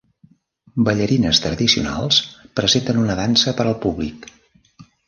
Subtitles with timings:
[0.87, 2.19] Ballarines tradicionals,
[2.61, 4.31] presenten una dansa per al públic.